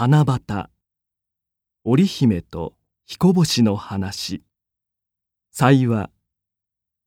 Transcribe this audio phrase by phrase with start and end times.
[0.00, 0.70] 七夕。
[1.82, 4.44] 織姫と彦星の話。
[5.50, 6.10] 祭話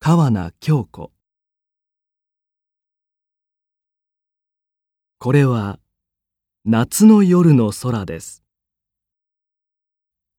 [0.00, 1.12] 川名京子。
[5.18, 5.78] これは
[6.64, 8.42] 夏の夜の空です。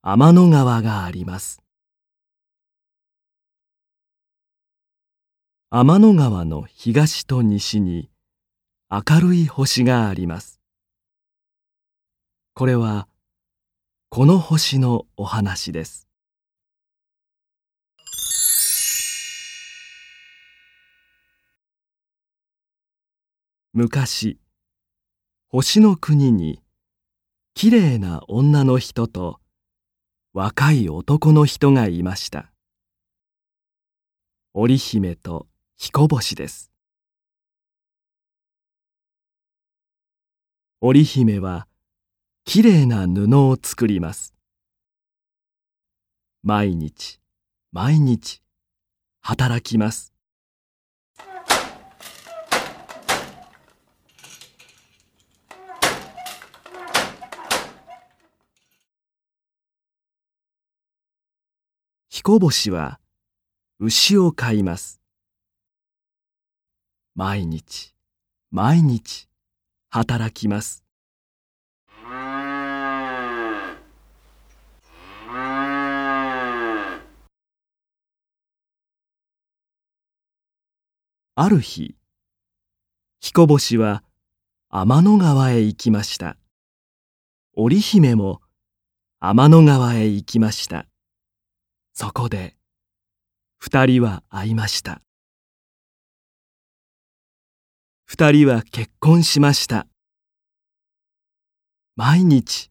[0.02, 1.62] 天の川があります。
[5.70, 8.10] 天の川の東と西に
[8.90, 10.59] 明るい星があります。
[12.60, 13.08] これは
[14.10, 16.10] この星のお話です。
[23.72, 24.42] 昔
[25.48, 26.62] 星の国に
[27.54, 29.40] きれいな女の人と
[30.34, 32.52] 若い男の人がいました。
[34.54, 36.74] 織姫と彦星です。
[40.82, 41.69] 織姫は
[42.52, 44.34] きれいな布を作ります。
[46.42, 47.20] 毎日
[47.72, 48.42] 毎日
[49.22, 50.16] 働きます。
[62.10, 63.00] 彦星は
[63.80, 65.00] 牛を飼います。
[67.14, 67.94] 毎日
[68.50, 69.30] 毎日
[69.92, 70.89] 働きます。
[81.42, 81.96] ある日
[83.22, 84.04] 彦星は
[84.70, 86.36] 天の川へ行きました。
[87.56, 88.42] 織姫も
[89.22, 90.86] 天の川へ行きました。
[91.94, 92.58] そこで
[93.58, 95.02] 二人は会いました。
[98.04, 99.88] 二人は結婚しました。
[101.96, 102.70] 毎日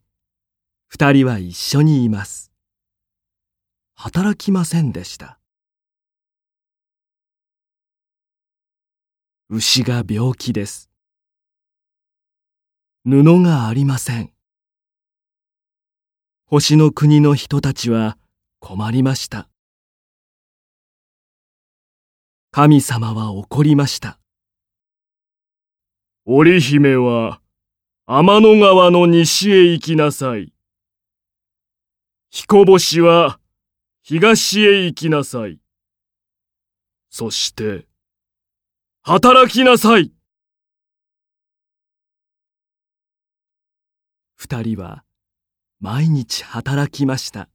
[0.89, 2.53] 二人は一緒にいます。
[3.95, 5.38] 働きませんでした。
[9.51, 10.91] 牛が病気です。
[13.07, 14.31] 布がありません。
[16.45, 18.19] 星の国の人たちは
[18.61, 19.49] 困りました。
[22.51, 24.19] 神様は怒りました。
[26.27, 27.41] 織姫は
[28.05, 30.53] 天の川の西へ行きなさい。
[32.29, 33.41] 彦星は
[34.03, 35.59] 東へ行きなさい。
[37.09, 37.88] そして
[39.11, 40.13] 働きなさい。
[44.35, 45.03] 二人は
[45.81, 47.49] 毎日働きました。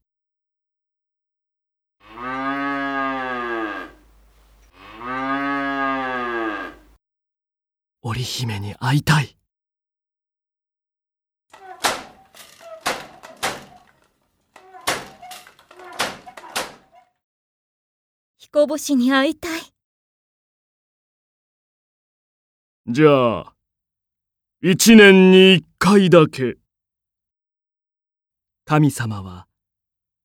[8.01, 9.37] 織姫に会いたい。
[18.39, 19.72] 彦星に会いたい。
[22.93, 23.53] じゃあ
[24.61, 26.57] 一年に一回だけ。
[28.65, 29.47] 神様は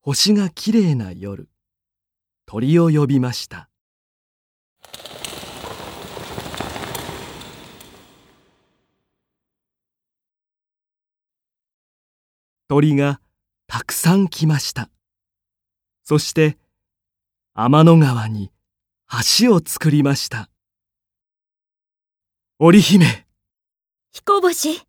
[0.03, 1.49] 星がきれいな夜
[2.45, 3.71] 鳥を呼びました。
[12.69, 13.23] 鳥が
[13.67, 14.91] たくさん来ました。
[16.05, 16.59] そして
[17.55, 18.53] 天の川に
[19.41, 20.51] 橋を作りました。
[22.61, 23.25] 織姫。
[24.11, 24.83] 彦星。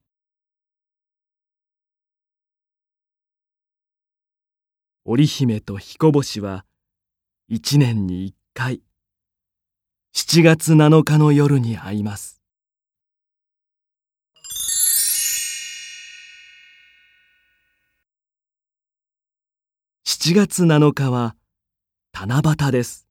[5.05, 6.65] 織姫と彦星は
[7.47, 8.81] 一年に一回。
[10.15, 12.41] 7月7日の夜に会います。
[20.07, 21.35] 7月7日は
[22.13, 23.08] 七夕です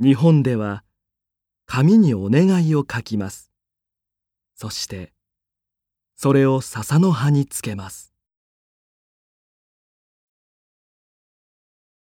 [0.00, 0.84] 日本では
[1.66, 3.50] 紙にお願いを書きます。
[4.54, 5.12] そして
[6.14, 8.12] それを笹の葉につけます。